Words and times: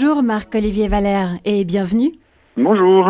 Bonjour 0.00 0.22
Marc-Olivier 0.22 0.86
Valère 0.86 1.40
et 1.44 1.64
bienvenue. 1.64 2.12
Bonjour. 2.56 3.04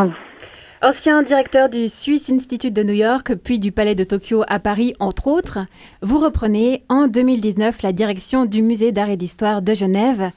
Ancien 0.81 1.23
directeur 1.23 1.69
du 1.69 1.87
Swiss 1.87 2.31
Institute 2.31 2.73
de 2.73 2.83
New 2.83 2.95
York, 2.95 3.35
puis 3.35 3.59
du 3.59 3.73
Palais 3.73 3.95
de 3.95 4.05
Tokyo 4.05 4.43
à 4.49 4.59
Paris, 4.59 4.95
entre 4.99 5.27
autres, 5.27 5.59
vous 6.01 6.19
reprenez 6.19 6.85
en 6.89 7.07
2019 7.07 7.83
la 7.83 7.93
direction 7.93 8.47
du 8.47 8.63
Musée 8.63 8.91
d'art 8.91 9.11
et 9.11 9.19
d'histoire 9.19 9.61
de 9.61 9.75
Genève. 9.75 10.31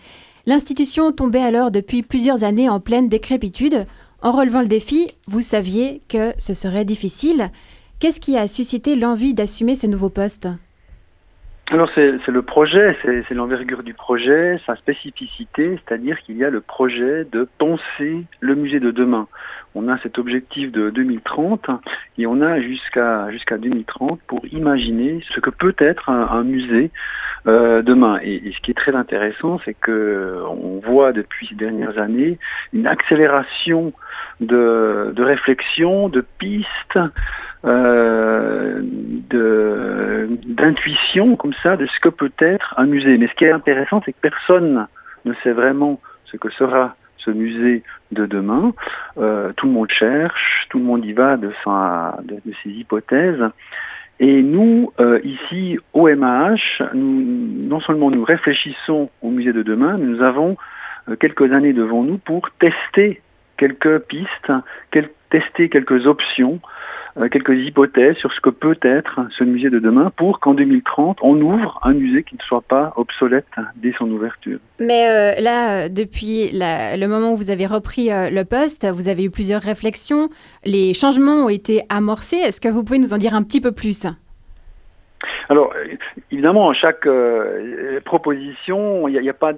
L'institution 0.45 1.13
tombait 1.13 1.39
alors 1.39 1.71
depuis 1.71 2.01
plusieurs 2.01 2.43
années 2.43 2.67
en 2.67 2.81
pleine 2.81 3.07
décrépitude. 3.07 3.85
En 4.21 4.33
relevant 4.33 4.61
le 4.61 4.67
défi, 4.67 5.09
vous 5.27 5.39
saviez 5.39 6.01
que 6.09 6.33
ce 6.37 6.53
serait 6.53 6.83
difficile. 6.83 7.49
Qu'est-ce 7.99 8.19
qui 8.19 8.35
a 8.35 8.49
suscité 8.49 8.97
l'envie 8.97 9.33
d'assumer 9.33 9.77
ce 9.77 9.87
nouveau 9.87 10.09
poste? 10.09 10.49
Alors 11.71 11.89
c'est 11.95 12.27
le 12.27 12.41
projet, 12.41 12.97
c'est 13.03 13.33
l'envergure 13.33 13.81
du 13.81 13.93
projet, 13.93 14.59
sa 14.65 14.75
spécificité, 14.75 15.79
c'est-à-dire 15.79 16.19
qu'il 16.19 16.35
y 16.35 16.43
a 16.43 16.49
le 16.49 16.59
projet 16.59 17.25
de 17.31 17.47
penser 17.57 18.25
le 18.41 18.55
musée 18.55 18.81
de 18.81 18.91
demain. 18.91 19.27
On 19.73 19.87
a 19.87 19.97
cet 19.99 20.17
objectif 20.17 20.69
de 20.73 20.89
2030 20.89 21.69
et 22.17 22.27
on 22.27 22.41
a 22.41 22.59
jusqu'à 22.59 23.31
jusqu'à 23.31 23.57
2030 23.57 24.19
pour 24.27 24.45
imaginer 24.51 25.23
ce 25.33 25.39
que 25.39 25.49
peut 25.49 25.75
être 25.77 26.09
un, 26.09 26.43
musée 26.43 26.91
euh, 27.47 27.81
demain. 27.81 28.19
Et, 28.21 28.51
ce 28.53 28.59
qui 28.59 28.71
est 28.71 28.77
très 28.77 28.93
intéressant, 28.93 29.61
c'est 29.63 29.73
que 29.73 30.43
on 30.49 30.81
voit 30.85 31.13
depuis 31.13 31.47
ces 31.47 31.55
dernières 31.55 31.97
années 31.97 32.37
une 32.73 32.85
accélération 32.85 33.93
de, 34.41 35.13
de 35.15 35.23
réflexion, 35.23 36.09
de 36.09 36.19
pistes. 36.37 36.99
Euh, 37.63 38.81
d'intuition 40.45 41.35
comme 41.35 41.53
ça 41.61 41.77
de 41.77 41.85
ce 41.85 41.99
que 41.99 42.09
peut 42.09 42.31
être 42.39 42.73
un 42.77 42.85
musée. 42.85 43.17
Mais 43.17 43.27
ce 43.27 43.33
qui 43.33 43.45
est 43.45 43.51
intéressant, 43.51 44.01
c'est 44.05 44.13
que 44.13 44.19
personne 44.21 44.87
ne 45.25 45.33
sait 45.43 45.51
vraiment 45.51 45.99
ce 46.25 46.37
que 46.37 46.49
sera 46.49 46.95
ce 47.17 47.31
musée 47.31 47.83
de 48.11 48.25
demain. 48.25 48.73
Euh, 49.17 49.51
tout 49.55 49.67
le 49.67 49.73
monde 49.73 49.89
cherche, 49.89 50.65
tout 50.69 50.79
le 50.79 50.85
monde 50.85 51.05
y 51.05 51.13
va 51.13 51.37
de, 51.37 51.51
sa, 51.63 52.17
de, 52.23 52.39
ses 52.63 52.69
hypothèses. 52.69 53.43
Et 54.19 54.41
nous, 54.43 54.91
euh, 54.99 55.19
ici, 55.23 55.79
au 55.93 56.07
MAH, 56.07 56.83
nous, 56.93 57.23
non 57.67 57.79
seulement 57.79 58.11
nous 58.11 58.23
réfléchissons 58.23 59.09
au 59.21 59.29
musée 59.29 59.53
de 59.53 59.63
demain, 59.63 59.97
mais 59.97 60.05
nous 60.05 60.21
avons 60.21 60.57
euh, 61.09 61.15
quelques 61.15 61.51
années 61.53 61.73
devant 61.73 62.03
nous 62.03 62.17
pour 62.17 62.49
tester 62.59 63.21
quelques 63.57 63.99
pistes, 63.99 64.51
tester 65.29 65.69
quelques 65.69 66.05
options 66.07 66.59
quelques 67.31 67.57
hypothèses 67.57 68.15
sur 68.17 68.31
ce 68.33 68.39
que 68.41 68.49
peut 68.49 68.77
être 68.81 69.21
ce 69.37 69.43
musée 69.43 69.69
de 69.69 69.79
demain 69.79 70.11
pour 70.15 70.39
qu'en 70.39 70.53
2030, 70.53 71.17
on 71.21 71.39
ouvre 71.41 71.79
un 71.83 71.93
musée 71.93 72.23
qui 72.23 72.35
ne 72.35 72.41
soit 72.41 72.61
pas 72.61 72.93
obsolète 72.95 73.45
dès 73.75 73.93
son 73.97 74.09
ouverture. 74.09 74.59
Mais 74.79 75.09
euh, 75.09 75.41
là, 75.41 75.89
depuis 75.89 76.49
le 76.53 77.07
moment 77.07 77.33
où 77.33 77.37
vous 77.37 77.49
avez 77.49 77.65
repris 77.65 78.11
euh, 78.11 78.29
le 78.29 78.45
poste, 78.45 78.87
vous 78.87 79.07
avez 79.07 79.25
eu 79.25 79.29
plusieurs 79.29 79.61
réflexions. 79.61 80.29
Les 80.65 80.93
changements 80.93 81.45
ont 81.45 81.49
été 81.49 81.83
amorcés. 81.89 82.37
Est-ce 82.37 82.61
que 82.61 82.69
vous 82.69 82.83
pouvez 82.83 82.99
nous 82.99 83.13
en 83.13 83.17
dire 83.17 83.35
un 83.35 83.43
petit 83.43 83.61
peu 83.61 83.71
plus? 83.71 84.05
Alors, 85.51 85.73
évidemment, 86.31 86.71
chaque 86.71 87.05
euh, 87.05 87.99
proposition, 88.05 89.09
il 89.09 89.19
n'y 89.19 89.29
a, 89.29 89.33
pas 89.33 89.51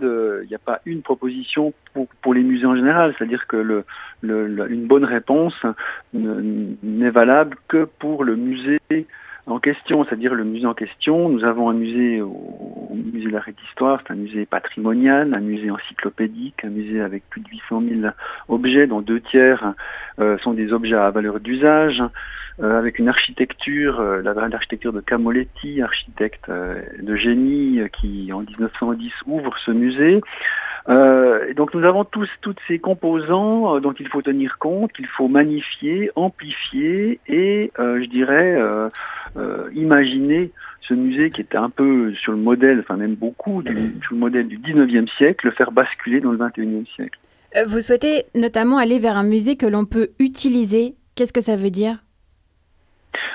une 0.88 1.04
proposition 1.04 1.72
pour, 2.24 2.34
les 2.34 2.42
musées 2.42 2.66
en 2.66 2.76
général. 2.76 3.14
C'est-à-dire 3.16 3.46
que 3.46 3.84
une 4.24 4.88
bonne 4.88 5.06
réponse 5.06 5.54
n'est 6.14 7.12
valable 7.12 7.58
que 7.68 7.86
pour 8.00 8.24
le 8.24 8.36
musée 8.36 8.80
en 9.46 9.60
question, 9.60 10.04
c'est-à-dire 10.04 10.34
le 10.34 10.46
musée 10.46 10.66
en 10.66 10.74
question. 10.74 11.30
Nous 11.30 11.44
avons 11.44 11.70
un 11.70 11.74
musée 11.74 12.22
au, 12.22 12.83
musée 12.96 13.28
de 13.28 13.32
l'art 13.32 13.48
et 13.48 13.54
d'histoire, 13.54 14.02
c'est 14.06 14.14
un 14.14 14.18
musée 14.18 14.46
patrimonial, 14.46 15.34
un 15.34 15.40
musée 15.40 15.72
encyclopédique, 15.72 16.64
un 16.64 16.70
musée 16.70 17.02
avec 17.02 17.28
plus 17.30 17.42
de 17.42 17.50
800 17.50 17.84
000 18.02 18.14
objets, 18.50 18.88
dont 18.88 19.02
deux 19.02 19.22
tiers 19.22 19.74
euh, 20.20 20.38
sont 20.40 20.54
des 20.54 20.74
objets 20.74 20.96
à 20.96 21.10
valeur 21.12 21.40
d'usage. 21.40 22.04
Euh, 22.62 22.78
avec 22.78 23.00
une 23.00 23.10
architecture, 23.10 24.00
euh, 24.00 24.22
l'architecture 24.22 24.94
de 24.94 25.00
Camoletti, 25.02 25.82
architecte 25.82 26.50
euh, 26.50 26.82
de 27.02 27.16
génie, 27.16 27.80
qui 28.00 28.32
en 28.32 28.42
1910 28.42 29.12
ouvre 29.26 29.58
ce 29.66 29.72
musée. 29.72 30.22
Donc 31.56 31.74
nous 31.74 31.86
avons 31.86 32.04
tous 32.04 32.28
toutes 32.42 32.60
ces 32.68 32.78
composants 32.78 33.80
dont 33.80 33.94
il 33.94 34.08
faut 34.10 34.22
tenir 34.22 34.58
compte, 34.60 34.92
qu'il 34.92 35.08
faut 35.08 35.30
magnifier, 35.30 36.12
amplifier 36.18 37.22
et 37.26 37.72
je 37.78 38.06
dirais 38.06 38.60
imaginer 39.74 40.52
ce 40.88 40.94
musée 40.94 41.30
qui 41.30 41.42
était 41.42 41.58
un 41.58 41.70
peu 41.70 42.14
sur 42.16 42.32
le 42.32 42.38
modèle, 42.38 42.80
enfin 42.80 42.98
même 42.98 43.16
beaucoup 43.16 43.62
du, 43.62 43.74
sur 44.02 44.14
le 44.14 44.18
modèle 44.18 44.48
du 44.48 44.58
19e 44.60 45.08
siècle, 45.18 45.48
le 45.48 45.54
faire 45.54 45.72
basculer 45.72 46.20
dans 46.20 46.32
le 46.32 46.38
21e 46.38 46.86
siècle. 46.96 47.20
Vous 47.68 47.82
souhaitez 47.82 48.26
notamment 48.36 48.78
aller 48.78 49.00
vers 49.00 49.16
un 49.16 49.24
musée 49.24 49.56
que 49.56 49.66
l'on 49.66 49.86
peut 49.86 50.10
utiliser. 50.20 50.96
Qu'est-ce 51.16 51.34
que 51.34 51.42
ça 51.42 51.56
veut 51.56 51.70
dire? 51.70 52.04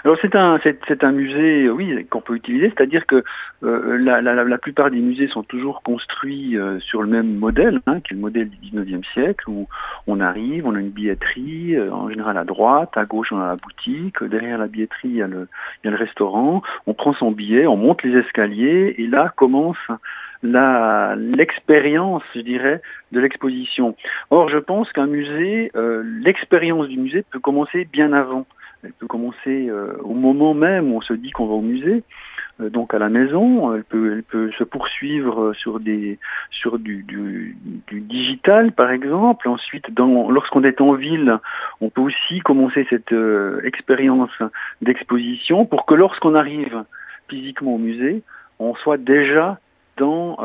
Alors 0.05 0.17
c'est 0.23 1.05
un 1.05 1.13
musée 1.13 1.69
oui 1.71 2.07
qu'on 2.09 2.21
peut 2.21 2.37
utiliser, 2.37 2.73
c'est-à-dire 2.75 3.07
que 3.07 3.25
euh, 3.65 3.99
la, 3.99 4.59
plupart 4.59 4.91
des 4.91 5.01
musées 5.01 5.29
sont 5.29 5.43
toujours 5.43 5.83
construits 5.83 6.57
euh, 6.57 6.79
sur 6.81 7.03
le 7.03 7.09
même 7.09 7.37
modèle, 7.37 7.81
hein, 7.87 8.01
qui 8.01 8.13
est 8.13 8.17
le 8.17 8.21
modèle 8.21 8.49
du 8.49 8.71
19e 8.71 9.05
siècle, 9.13 9.49
où 9.49 9.67
on 10.07 10.21
arrive, 10.21 10.67
on 10.67 10.75
a 10.75 10.81
une 10.81 10.91
billetterie, 10.91 11.77
euh, 11.77 11.93
en 11.93 12.09
général 12.09 12.39
à 12.39 12.45
droite, 12.45 12.97
à 12.97 13.05
gauche 13.05 13.33
on 13.33 13.41
a 13.41 13.49
la 13.49 13.57
boutique, 13.57 14.23
derrière 14.23 14.59
la 14.59 14.67
billetterie 14.67 15.09
il 15.09 15.17
y 15.17 15.23
a 15.23 15.27
le, 15.27 15.49
restaurant, 15.85 16.63
on 16.87 16.95
prend 16.95 17.15
son 17.15 17.33
billet, 17.33 17.67
on 17.67 17.77
monte 17.77 18.03
les 18.03 18.19
escaliers 18.19 18.95
et 18.99 19.07
là 19.07 19.33
commence 19.37 19.79
l'expérience, 20.43 22.23
je 22.35 22.41
dirais, 22.43 22.81
de 23.11 23.19
l'exposition. 23.19 23.97
Or, 24.31 24.49
je 24.49 24.59
pense 24.59 24.93
qu'un 24.93 25.09
musée, 25.09 25.73
l'expérience 26.23 26.87
du 26.87 26.97
musée 26.97 27.25
peut 27.29 27.41
commencer 27.41 27.89
bien 27.91 28.13
avant. 28.13 28.47
Elle 28.85 28.93
peut 28.93 29.07
commencer 29.07 29.69
euh, 29.69 29.97
au 30.03 30.15
moment 30.15 30.55
même 30.55 30.93
où 30.93 30.99
on 30.99 31.01
se 31.01 31.13
dit 31.13 31.31
qu'on 31.31 31.47
va 31.47 31.55
au 31.55 31.61
musée, 31.61 32.05
euh, 32.61 32.71
donc 32.71 32.95
à 32.95 32.99
la 32.99 33.09
maison. 33.09 33.75
Elle 33.75 33.85
peut, 33.85 34.13
elle 34.13 34.23
peut 34.23 34.53
se 34.53 34.65
poursuivre 34.65 35.53
sur 35.55 35.81
des, 35.81 36.19
sur 36.51 36.79
du, 36.79 37.03
du, 37.03 37.57
du 37.89 38.01
digital 38.01 38.73
par 38.73 38.91
exemple. 38.91 39.49
Ensuite, 39.49 39.87
lorsqu'on 39.99 40.63
est 40.63 40.81
en 40.81 40.93
ville, 40.93 41.39
on 41.81 41.91
peut 41.91 42.03
aussi 42.03 42.41
commencer 42.41 42.87
cette 42.89 43.13
euh, 43.13 43.61
expérience 43.65 44.31
d'exposition 44.81 45.67
pour 45.67 45.85
que 45.85 45.95
lorsqu'on 45.95 46.35
arrive 46.35 46.85
physiquement 47.29 47.75
au 47.75 47.79
musée, 47.79 48.23
on 48.61 48.75
soit 48.77 48.97
déjà 48.97 49.59
dans 49.97 50.37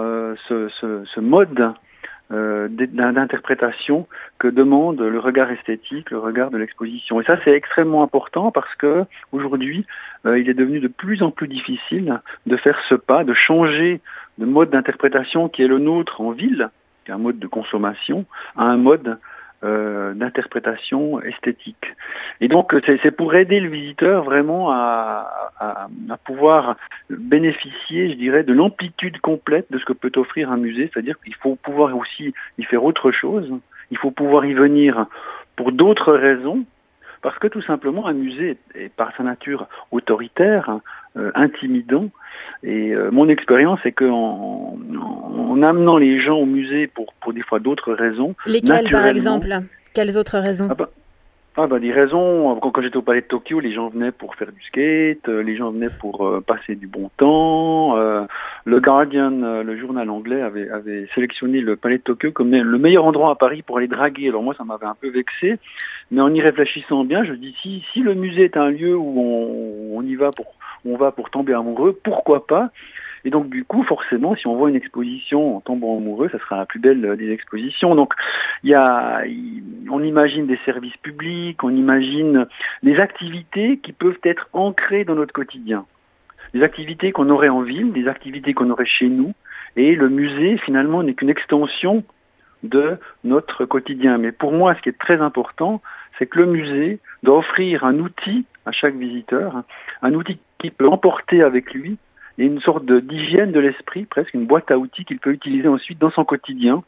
ce, 0.48 0.68
ce, 0.82 1.06
ce 1.06 1.20
mode 1.20 1.74
euh, 2.32 2.68
d'interprétation 2.70 4.08
que 4.40 4.48
demande 4.48 5.02
le 5.02 5.20
regard 5.20 5.52
esthétique, 5.52 6.10
le 6.10 6.20
regard 6.20 6.52
de 6.52 6.58
l'exposition. 6.58 7.20
Et 7.20 7.24
ça, 7.26 7.38
c'est 7.44 7.52
extrêmement 7.52 8.02
important 8.02 8.52
parce 8.52 8.74
que 8.76 9.04
aujourd'hui, 9.32 9.86
euh, 10.26 10.40
il 10.40 10.50
est 10.50 10.54
devenu 10.54 10.80
de 10.80 10.88
plus 10.88 11.22
en 11.22 11.32
plus 11.32 11.48
difficile 11.48 12.22
de 12.46 12.58
faire 12.58 12.80
ce 12.88 12.96
pas, 12.96 13.24
de 13.24 13.34
changer 13.34 14.02
de 14.38 14.46
mode 14.46 14.70
d'interprétation 14.70 15.50
qui 15.50 15.64
est 15.64 15.68
le 15.68 15.80
nôtre 15.80 16.22
en 16.22 16.32
ville, 16.32 16.70
qui 17.04 17.12
est 17.12 17.14
un 17.14 17.20
mode 17.20 17.40
de 17.40 17.48
consommation, 17.48 18.26
à 18.56 18.64
un 18.64 18.78
mode 18.78 19.18
euh, 19.64 20.14
d'interprétation 20.14 21.22
esthétique. 21.22 21.86
Et 22.42 22.48
donc 22.48 22.76
c'est 22.86 23.12
pour 23.12 23.34
aider 23.36 23.60
le 23.60 23.70
visiteur 23.70 24.24
vraiment 24.24 24.72
à, 24.72 25.30
pouvoir 26.26 26.76
bénéficier, 27.10 28.10
je 28.10 28.16
dirais, 28.16 28.44
de 28.44 28.54
l'amplitude 28.54 29.20
complète 29.22 29.68
de 29.72 29.78
ce 29.78 29.86
que 29.86 29.94
peut 29.94 30.12
offrir 30.16 30.52
un 30.52 30.58
musée, 30.58 30.90
c'est-à-dire 30.94 31.18
qu'il 31.24 31.36
faut 31.36 31.56
pouvoir 31.56 31.96
aussi 31.96 32.34
y 32.58 32.64
faire 32.64 32.84
autre 32.84 33.12
chose, 33.12 33.50
il 33.92 33.98
faut 33.98 34.12
pouvoir 34.12 34.46
y 34.46 34.54
venir 34.54 35.06
pour 35.56 35.72
d'autres 35.72 36.14
raisons, 36.14 36.66
parce 37.22 37.40
que 37.40 37.48
tout 37.48 37.62
simplement 37.62 38.08
un 38.08 38.14
musée 38.14 38.58
est 38.76 38.94
par 38.94 39.16
sa 39.16 39.24
nature 39.24 39.68
autoritaire, 39.92 40.80
euh, 41.16 41.32
intimidant, 41.36 42.10
et 42.64 42.94
euh, 42.94 43.12
mon 43.12 43.30
expérience 43.30 43.80
est 43.86 43.94
qu'en 43.94 44.78
en, 45.00 45.33
amenant 45.62 45.98
les 45.98 46.20
gens 46.20 46.38
au 46.38 46.46
musée 46.46 46.88
pour, 46.88 47.14
pour 47.22 47.34
des 47.34 47.42
fois 47.42 47.60
d'autres 47.60 47.94
raisons. 47.94 48.36
Lesquelles 48.46 48.90
par 48.90 49.06
exemple? 49.08 49.50
Quelles 49.94 50.18
autres 50.18 50.40
raisons? 50.40 50.68
Ah 50.72 50.76
bah, 50.76 50.90
ah 51.56 51.68
bah, 51.68 51.80
des 51.80 51.92
raisons, 51.92 52.60
quand, 52.60 52.82
j'étais 52.82 52.98
au 52.98 53.04
Palais 53.04 53.22
de 53.22 53.28
Tokyo, 53.28 53.60
les 53.60 53.74
gens 53.74 53.90
venaient 53.90 54.12
pour 54.12 54.36
faire 54.36 54.52
du 54.52 54.62
skate, 54.64 55.30
euh, 55.30 55.44
les 55.44 55.56
gens 55.56 55.70
venaient 55.70 55.92
pour 56.00 56.26
euh, 56.26 56.42
passer 56.42 56.74
du 56.74 56.88
bon 56.88 57.12
temps. 57.18 57.96
le 57.96 58.80
Guardian, 58.80 59.62
le 59.64 59.78
journal 59.78 60.10
anglais, 60.10 60.42
avait, 60.42 60.70
avait 60.70 61.08
sélectionné 61.14 61.62
le 61.62 61.76
Palais 61.76 62.00
de 62.00 62.04
Tokyo 62.04 62.32
comme 62.32 62.52
le 62.52 62.78
meilleur 62.80 63.06
endroit 63.06 63.32
à 63.32 63.36
Paris 63.36 63.62
pour 63.62 63.78
aller 63.78 63.88
draguer. 63.88 64.30
Alors 64.30 64.42
moi, 64.42 64.56
ça 64.58 64.64
m'avait 64.64 64.88
un 64.88 64.96
peu 65.00 65.10
vexé, 65.10 65.60
mais 66.10 66.22
en 66.22 66.34
y 66.34 66.42
réfléchissant 66.42 67.04
bien, 67.06 67.24
je 67.24 67.34
dis 67.34 67.56
si, 67.62 67.84
si 67.94 68.00
le 68.00 68.16
musée 68.16 68.46
est 68.46 68.58
un 68.58 68.70
lieu 68.70 68.96
où 68.96 69.20
on, 69.20 70.00
on 70.00 70.02
y 70.02 70.16
va 70.16 70.32
pour 70.32 70.56
on 70.86 70.98
va 70.98 71.12
pour 71.12 71.30
tomber 71.30 71.54
amoureux, 71.54 71.98
pourquoi 72.04 72.46
pas? 72.46 72.72
Et 73.26 73.30
donc 73.30 73.50
du 73.50 73.64
coup, 73.64 73.84
forcément, 73.84 74.36
si 74.36 74.48
on 74.48 74.56
voit 74.56 74.70
une 74.70 74.76
exposition 74.76 75.58
en 75.58 75.62
tombant 75.62 75.98
amoureux, 75.98 76.30
ça 76.30 76.40
sera 76.40 76.58
la 76.58 76.66
plus 76.66 76.80
belle 76.80 77.16
des 77.18 77.32
expositions. 77.32 77.96
Donc 77.96 78.14
il 78.64 78.70
y 78.70 78.74
a, 78.74 79.22
on 79.90 80.04
imagine 80.04 80.46
des 80.46 80.60
services 80.66 80.98
publics, 80.98 81.64
on 81.64 81.70
imagine 81.70 82.46
des 82.84 83.00
activités 83.00 83.78
qui 83.78 83.94
peuvent 83.94 84.20
être 84.24 84.50
ancrées 84.54 85.06
dans 85.06 85.16
notre 85.16 85.34
quotidien, 85.34 85.86
des 86.54 86.64
activités 86.64 87.12
qu'on 87.12 87.30
aurait 87.30 87.50
en 87.50 87.62
ville, 87.62 87.94
des 87.94 88.08
activités 88.08 88.54
qu'on 88.54 88.70
aurait 88.70 88.86
chez 88.86 89.10
nous, 89.10 89.34
et 89.76 89.96
le 89.96 90.10
musée 90.10 90.58
finalement 90.58 91.02
n'est 91.02 91.14
qu'une 91.14 91.30
extension 91.30 92.04
de 92.64 92.98
notre 93.24 93.66
quotidien. 93.66 94.18
Mais 94.18 94.32
pour 94.32 94.52
moi, 94.52 94.76
ce 94.76 94.82
qui 94.82 94.90
est 94.90 94.98
très 94.98 95.22
important, 95.22 95.82
c'est 96.18 96.28
que 96.28 96.40
le 96.40 96.46
musée 96.46 97.00
doit 97.24 97.38
offrir 97.38 97.84
un 97.84 98.00
outil 98.00 98.46
à 98.66 98.72
chaque 98.72 98.96
visiteur, 98.96 99.64
un 100.02 100.14
outil 100.14 100.40
qu'il 100.60 100.72
peut 100.72 100.88
emporter 100.88 101.42
avec 101.42 101.74
lui, 101.74 101.98
et 102.38 102.46
une 102.46 102.60
sorte 102.62 102.86
d'hygiène 102.86 103.52
de 103.52 103.60
l'esprit, 103.60 104.06
presque 104.06 104.34
une 104.34 104.46
boîte 104.46 104.72
à 104.72 104.78
outils 104.78 105.06
qu'il 105.06 105.20
peut 105.20 105.32
utiliser 105.32 105.68
ensuite 105.68 106.00
dans 106.00 106.12
son 106.12 106.26
quotidien, 106.26 106.84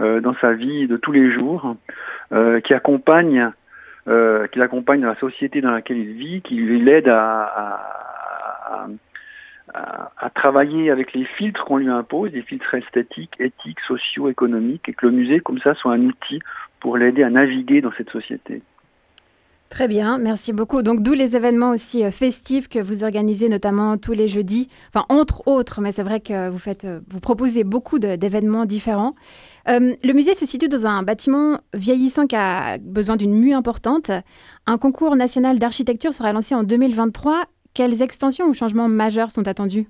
euh, 0.00 0.20
dans 0.20 0.34
sa 0.40 0.52
vie 0.52 0.86
de 0.86 0.96
tous 0.96 1.12
les 1.12 1.30
jours, 1.30 1.76
euh, 2.32 2.60
qui 2.60 2.72
accompagne, 2.72 3.50
euh, 4.08 4.46
qui 4.48 4.58
l'accompagne 4.58 5.02
dans 5.02 5.08
la 5.08 5.16
société 5.16 5.60
dans 5.60 5.70
laquelle 5.70 5.98
il 5.98 6.12
vit, 6.14 6.40
qui 6.42 6.56
l'aide 6.56 7.08
à, 7.08 7.42
à, 7.42 8.86
à, 9.74 10.10
à, 10.16 10.30
travailler 10.30 10.90
avec 10.90 11.12
les 11.12 11.24
filtres 11.24 11.64
qu'on 11.64 11.76
lui 11.76 11.88
impose, 11.88 12.32
des 12.32 12.42
filtres 12.42 12.74
esthétiques, 12.74 13.34
éthiques, 13.38 13.80
sociaux, 13.80 14.30
économiques, 14.30 14.88
et 14.88 14.94
que 14.94 15.06
le 15.06 15.12
musée, 15.12 15.40
comme 15.40 15.58
ça, 15.60 15.74
soit 15.74 15.92
un 15.92 16.00
outil 16.00 16.40
pour 16.80 16.96
l'aider 16.96 17.22
à 17.22 17.30
naviguer 17.30 17.82
dans 17.82 17.92
cette 17.92 18.10
société. 18.10 18.62
Très 19.72 19.88
bien, 19.88 20.18
merci 20.18 20.52
beaucoup. 20.52 20.82
Donc 20.82 21.00
d'où 21.02 21.14
les 21.14 21.34
événements 21.34 21.70
aussi 21.70 22.04
euh, 22.04 22.10
festifs 22.10 22.68
que 22.68 22.78
vous 22.78 23.04
organisez 23.04 23.48
notamment 23.48 23.96
tous 23.96 24.12
les 24.12 24.28
jeudis, 24.28 24.68
enfin 24.88 25.06
entre 25.08 25.48
autres, 25.48 25.80
mais 25.80 25.92
c'est 25.92 26.02
vrai 26.02 26.20
que 26.20 26.50
vous 26.50 26.60
euh, 26.84 27.00
proposez 27.22 27.64
beaucoup 27.64 27.98
d'événements 27.98 28.66
différents. 28.66 29.14
Euh, 29.70 29.94
le 30.04 30.12
musée 30.12 30.34
se 30.34 30.44
situe 30.44 30.68
dans 30.68 30.86
un 30.86 31.02
bâtiment 31.02 31.58
vieillissant 31.72 32.26
qui 32.26 32.36
a 32.36 32.76
besoin 32.76 33.16
d'une 33.16 33.32
mue 33.32 33.54
importante. 33.54 34.10
Un 34.66 34.76
concours 34.76 35.16
national 35.16 35.58
d'architecture 35.58 36.12
sera 36.12 36.34
lancé 36.34 36.54
en 36.54 36.64
2023. 36.64 37.44
Quelles 37.72 38.02
extensions 38.02 38.48
ou 38.48 38.52
changements 38.52 38.88
majeurs 38.88 39.32
sont 39.32 39.48
attendus? 39.48 39.86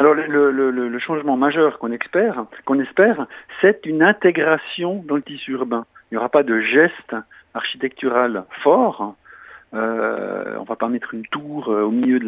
Alors 0.00 0.14
le, 0.14 0.50
le, 0.50 0.70
le, 0.72 0.98
changement 0.98 1.36
majeur 1.36 1.78
qu'on 1.78 1.92
espère, 1.92 2.46
qu'on 2.64 2.80
espère, 2.80 3.28
c'est 3.60 3.86
une 3.86 4.02
intégration 4.02 5.04
dans 5.06 5.14
le 5.14 5.22
tissu 5.22 5.52
urbain. 5.52 5.86
Il 6.10 6.14
n'y 6.14 6.18
aura 6.18 6.30
pas 6.30 6.42
de 6.42 6.58
geste 6.60 7.14
architectural 7.54 8.44
fort. 8.62 9.14
Euh, 9.74 10.56
on 10.60 10.64
va 10.64 10.76
pas 10.76 10.88
mettre 10.88 11.14
une 11.14 11.26
tour 11.26 11.68
euh, 11.68 11.82
au 11.82 11.90
milieu 11.90 12.20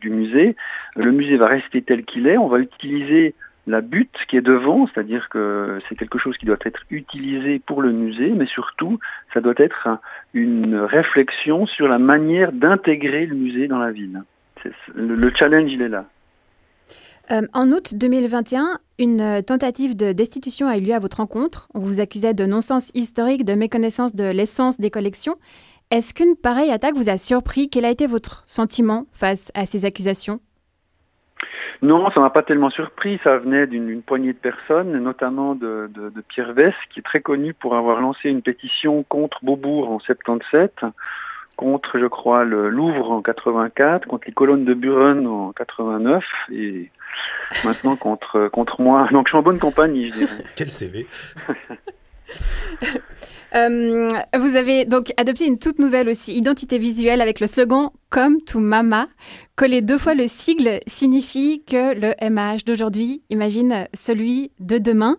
du, 0.00 0.10
musée. 0.10 0.56
Le 0.94 1.12
musée 1.12 1.36
va 1.36 1.46
rester 1.46 1.82
tel 1.82 2.04
qu'il 2.04 2.26
est. 2.26 2.38
On 2.38 2.48
va 2.48 2.58
utiliser 2.58 3.34
la 3.66 3.80
butte 3.80 4.16
qui 4.28 4.36
est 4.36 4.42
devant, 4.42 4.86
c'est-à-dire 4.86 5.28
que 5.28 5.80
c'est 5.88 5.96
quelque 5.96 6.18
chose 6.18 6.38
qui 6.38 6.46
doit 6.46 6.56
être 6.64 6.80
utilisé 6.90 7.58
pour 7.58 7.82
le 7.82 7.90
musée, 7.90 8.30
mais 8.30 8.46
surtout, 8.46 8.98
ça 9.34 9.40
doit 9.40 9.54
être 9.56 9.88
une 10.34 10.76
réflexion 10.76 11.66
sur 11.66 11.88
la 11.88 11.98
manière 11.98 12.52
d'intégrer 12.52 13.26
le 13.26 13.34
musée 13.34 13.66
dans 13.66 13.78
la 13.78 13.90
ville. 13.90 14.22
Le, 14.94 15.16
le 15.16 15.32
challenge, 15.34 15.70
il 15.70 15.82
est 15.82 15.88
là. 15.88 16.06
Euh, 17.30 17.42
en 17.54 17.72
août 17.72 17.94
2021, 17.94 18.78
une 18.98 19.20
euh, 19.20 19.42
tentative 19.42 19.96
de 19.96 20.12
destitution 20.12 20.68
a 20.68 20.76
eu 20.76 20.80
lieu 20.80 20.94
à 20.94 21.00
votre 21.00 21.16
rencontre. 21.16 21.68
On 21.74 21.80
vous 21.80 22.00
accusait 22.00 22.34
de 22.34 22.46
non-sens 22.46 22.90
historique, 22.94 23.44
de 23.44 23.54
méconnaissance 23.54 24.14
de 24.14 24.30
l'essence 24.30 24.78
des 24.78 24.90
collections. 24.90 25.36
Est-ce 25.90 26.14
qu'une 26.14 26.36
pareille 26.36 26.70
attaque 26.70 26.94
vous 26.94 27.10
a 27.10 27.18
surpris? 27.18 27.68
Quel 27.68 27.84
a 27.84 27.90
été 27.90 28.06
votre 28.06 28.44
sentiment 28.46 29.06
face 29.12 29.50
à 29.54 29.66
ces 29.66 29.84
accusations? 29.84 30.40
Non, 31.82 32.10
ça 32.10 32.20
m'a 32.20 32.30
pas 32.30 32.42
tellement 32.42 32.70
surpris. 32.70 33.20
Ça 33.22 33.38
venait 33.38 33.66
d'une 33.66 34.02
poignée 34.02 34.32
de 34.32 34.38
personnes, 34.38 34.96
notamment 34.98 35.54
de, 35.54 35.90
Pierre 36.28 36.54
Vess, 36.54 36.74
qui 36.90 37.00
est 37.00 37.02
très 37.02 37.20
connu 37.20 37.54
pour 37.54 37.76
avoir 37.76 38.00
lancé 38.00 38.30
une 38.30 38.42
pétition 38.42 39.02
contre 39.02 39.44
Beaubourg 39.44 39.90
en 39.90 39.98
77, 39.98 40.72
contre, 41.56 41.98
je 41.98 42.06
crois, 42.06 42.44
le 42.44 42.68
Louvre 42.68 43.10
en 43.10 43.22
84, 43.22 44.06
contre 44.06 44.26
les 44.26 44.32
colonnes 44.32 44.64
de 44.64 44.74
Buren 44.74 45.26
en 45.26 45.52
89, 45.52 46.24
et 46.52 46.90
maintenant 47.64 47.96
contre, 47.96 48.48
contre 48.48 48.80
moi. 48.80 49.08
Donc 49.12 49.26
je 49.26 49.30
suis 49.30 49.38
en 49.38 49.42
bonne 49.42 49.58
compagnie, 49.58 50.10
je 50.10 50.14
dirais. 50.14 50.44
Quel 50.56 50.70
CV 50.70 51.06
euh, 53.54 54.08
vous 54.36 54.56
avez 54.56 54.84
donc 54.84 55.12
adopté 55.16 55.46
une 55.46 55.60
toute 55.60 55.78
nouvelle 55.78 56.08
aussi, 56.08 56.36
identité 56.36 56.76
visuelle 56.78 57.20
avec 57.20 57.38
le 57.38 57.46
slogan 57.46 57.90
Come 58.10 58.40
to 58.42 58.58
Mama. 58.58 59.06
Coller 59.54 59.80
deux 59.80 59.98
fois 59.98 60.14
le 60.14 60.26
sigle 60.26 60.80
signifie 60.88 61.62
que 61.64 61.94
le 61.94 62.14
MH 62.20 62.64
d'aujourd'hui 62.66 63.22
imagine 63.30 63.86
celui 63.94 64.50
de 64.58 64.78
demain. 64.78 65.18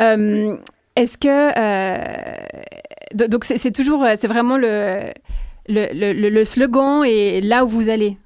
Euh, 0.00 0.56
Est-ce 0.94 1.18
que. 1.18 1.58
Euh, 1.58 3.26
donc 3.28 3.44
c'est 3.44 3.72
toujours. 3.72 4.06
C'est 4.16 4.28
vraiment 4.28 4.56
le, 4.56 5.10
le, 5.68 6.12
le, 6.12 6.28
le 6.30 6.44
slogan 6.44 7.04
et 7.04 7.40
là 7.40 7.64
où 7.64 7.68
vous 7.68 7.88
allez 7.88 8.16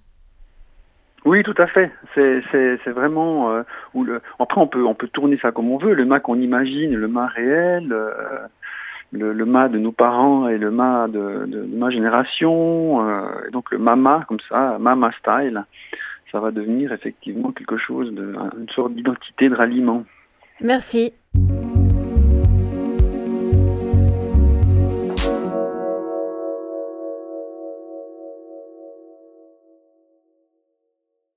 oui, 1.25 1.43
tout 1.43 1.55
à 1.59 1.67
fait. 1.67 1.91
C'est 2.15 2.91
vraiment 2.91 3.51
euh, 3.51 3.63
où 3.95 4.05
le. 4.05 4.23
Après, 4.39 4.61
on 4.61 4.67
peut 4.67 4.85
on 4.87 4.95
peut 4.95 5.09
tourner 5.09 5.39
ça 5.43 5.53
comme 5.53 5.71
on 5.71 5.77
veut. 5.77 5.93
Le 5.93 6.07
mât 6.07 6.21
qu'on 6.21 6.41
imagine, 6.41 6.95
le 6.95 7.09
mât 7.09 7.27
réel, 7.27 7.93
euh, 7.93 8.11
le, 9.13 9.33
le 9.33 9.45
mât 9.45 9.69
de 9.69 9.79
nos 9.79 9.93
parents 9.93 10.49
et 10.49 10.57
le 10.57 10.71
mât 10.71 11.09
de, 11.09 11.45
de, 11.47 11.65
de 11.65 11.77
ma 11.77 11.91
génération. 11.91 13.07
Euh, 13.07 13.47
et 13.47 13.51
donc 13.51 13.71
le 13.71 13.79
mama 13.79 14.25
comme 14.29 14.41
ça, 14.49 14.79
mama 14.81 15.11
style, 15.19 15.63
ça 16.33 16.41
va 16.41 16.51
devenir 16.51 16.93
effectivement 16.93 17.53
quelque 17.53 17.77
chose 17.77 18.15
de 18.15 18.35
une 18.59 18.71
sorte 18.71 18.95
d'identité 18.95 19.51
de 19.51 19.55
ralliement. 19.55 20.05
Merci. 20.63 21.13